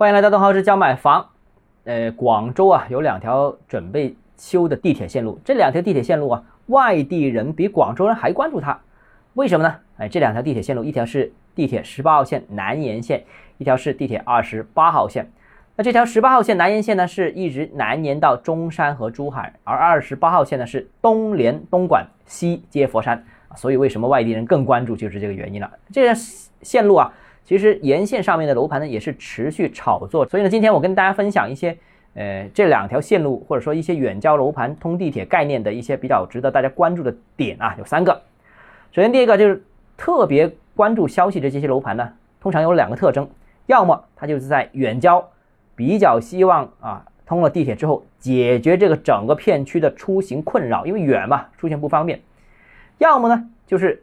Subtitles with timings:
[0.00, 1.28] 欢迎来到东浩之教买房。
[1.84, 8.80] 呃，广州啊有两条准备修的地铁线路，这两条地铁线路啊，外地人比广州人还关注它，
[9.34, 9.76] 为什么呢？
[9.98, 13.22] 哎，这两条地铁线路，一条是地铁十八号线南延线，
[13.58, 15.30] 一条是地铁二十八号线。
[15.76, 23.22] 那这条十八号线南延线呢，是一直南延到中山和珠海，而二十八号线呢是东连东莞，西接佛山。
[23.54, 25.70] 所以为什么外地人更关注，就是这个原因了。
[25.92, 26.14] 这条
[26.62, 27.12] 线路啊。
[27.44, 31.76] 其实沿线上面的楼盘呢也是持续炒作，所以呢，今天我跟大家分享一些，
[32.14, 38.22] 呃，这两条线路或者说一些远郊楼盘通地铁概念的一些比较值得大家关注的点啊，有三个。
[38.92, 39.62] 首先第一个就是
[39.96, 43.28] 特别关注消息的这些楼盘呢，通常有两个特征，
[43.66, 45.28] 要么它就是在远郊，
[45.74, 52.18] 比较希望啊通了地铁之后解决这个整个片区的出行困扰，因为远嘛，出行不方便；
[52.98, 54.02] 要么呢就是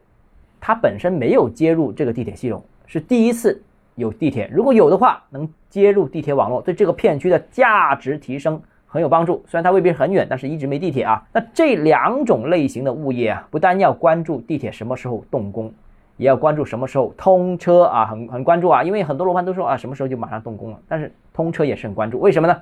[0.59, 2.61] 它本身没有接入这个地铁系统。
[2.87, 3.61] 是第一次
[3.95, 9.43] 有地铁，如果有的话，能接入地铁网络，对这个片区的价值提升很有帮助。
[9.47, 11.21] 虽然它未必很远，但是一直没地铁啊。
[11.33, 15.71] 那这两种类型的物业啊，不但要关注地铁什么时候动工，
[16.15, 18.81] 也要关注什么时候通车啊，很很关注啊。
[18.81, 22.19] 因为很多楼盘都说啊，什么时候就马上动工了，但是通车也是很关注。
[22.19, 22.61] 为什么呢？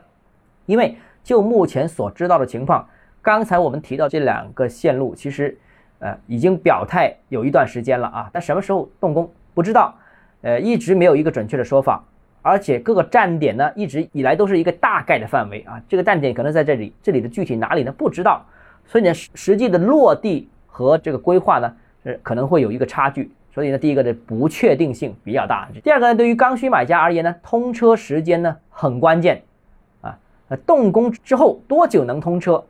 [0.66, 2.88] 因为就目前所知道的情况，
[3.22, 5.56] 刚才我们提到这两个线路，其实
[6.00, 9.94] 呃已经表态有一段时间了啊，但什么时候动工不知道。
[10.46, 12.04] 呃，一直没有一个准确的说法，
[12.44, 15.82] 而且各个站点呢，一直以来都是一个大概的范围啊。
[15.90, 17.92] 这个站点可能在这里，这里的具体哪里呢？
[17.92, 18.46] 不知道。
[18.86, 23.32] 所以呢，实实际的落地和这个规划呢，是可能会有一个差距。
[23.52, 25.68] 所以呢，第一个的不确定性比较大。
[25.84, 29.42] 第二个呢，对于刚需买家而言呢，通车时间呢很关键
[30.02, 30.16] 啊。
[30.48, 32.64] 那动工之后多久能通车？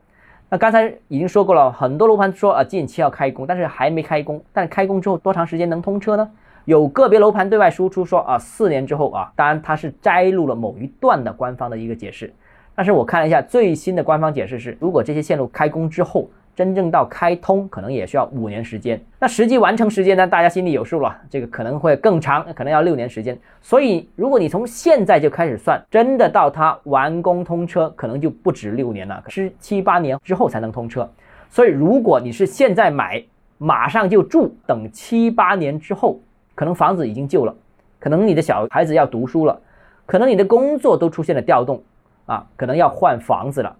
[0.47, 4.41] 那刚才已经说过了，很多楼盘说啊近期要开工，但是还没开工。
[4.53, 6.31] 但开工之后多长时间能通车呢？
[6.65, 12.33] 有个别楼盘对外输出说啊，四年之后啊，当然它是摘录了某一段的官方的一个解释，
[12.73, 23.37] 但是我看了一下最新的官方解释是，如果这些线路开工之后，真正到开通可能也需要五年时间，那实际完成时间呢，大家心里有数了，这个可能会更长，可能要六年时间。
[23.61, 31.07] 所以如果你从现在就开始算，真的到它完工通车，可能就不止六年了，是七八年之后才能通车。
[31.47, 33.23] 所以如果你是现在买，
[33.59, 36.19] 马上就住，等七八年之后。
[36.55, 37.53] 可能房子已经旧了，
[37.99, 39.61] 可能你的小孩子要读书了，
[40.05, 41.83] 可能你的工作都出现了调动，
[42.25, 43.75] 啊，可能要换房子了。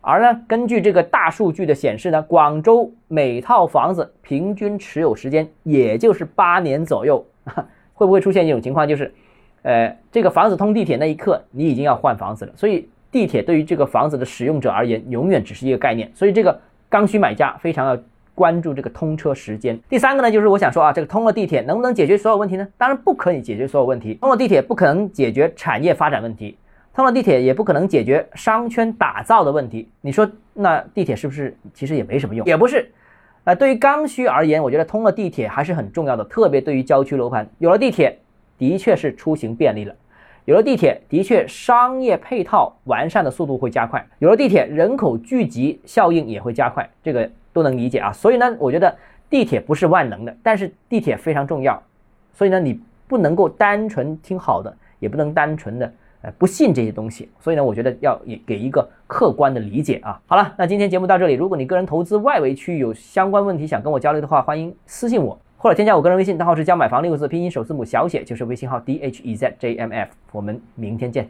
[0.00, 7.22] 而呢，根据这个大数据的显示呢，广州每套房子平均持有时间也就是八年左右，
[7.92, 9.12] 会不会出现一种情况，就是，
[9.62, 12.52] 呃，这个房子通地铁那一刻，你已经要换房子了。
[12.56, 16.10] 所以地铁对于这个房子的使用者而言，永远只是一个概念。
[16.14, 17.98] 所以这个刚需买家非常要。
[18.36, 19.76] 关注这个通车时间。
[19.88, 22.68] 第三个呢，就是我想说啊，这个通了地铁能不能解决所有问题呢？
[22.76, 24.14] 当然不可以解决所有问题。
[24.20, 26.56] 通了地铁不可能解决产业发展问题，
[26.92, 29.88] 通了地铁也不可能解决商圈打造的问题。
[30.02, 32.46] 你说那地铁是不是其实也没什么用？
[32.46, 32.90] 也不是。
[33.44, 38.18] 呃，对于刚需而言，我觉得通了地铁还是很重要的，特别对于郊区楼盘，有了地铁
[38.58, 39.94] 的确是出行便利了，
[40.44, 46.86] 有了地铁的确商业配套完善的速度会加快，有了地铁人口聚集效应也会加快。
[47.02, 47.30] 这个。
[47.56, 48.94] 都能理解啊，所以呢，我觉得
[49.30, 51.82] 地铁不是万能的，但是地铁非常重要，
[52.34, 52.78] 所以呢，你
[53.08, 55.90] 不能够单纯听好的，也不能单纯的
[56.20, 60.20] 呃不信这些东西，所以呢，我觉得要也给一个客观的理解啊。
[60.26, 71.26] 好了，那今天节目到这里，如果你个人投资外围区域有相关问题想跟我交流的话，欢迎私信我或者添加我个人微信，账号是教买房六个字拼音首字母小写，就是微信号 d h e z j m f，我们明天见。